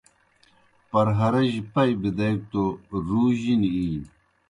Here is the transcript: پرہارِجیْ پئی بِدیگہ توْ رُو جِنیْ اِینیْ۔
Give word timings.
پرہارِجیْ 0.89 1.61
پئی 1.73 1.91
بِدیگہ 2.01 2.39
توْ 2.49 2.63
رُو 3.07 3.21
جِنیْ 3.39 3.69
اِینیْ۔ 3.75 4.07